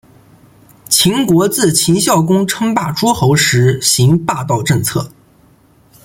[0.89, 5.11] 秦国自秦孝公称霸诸候时行霸道政策。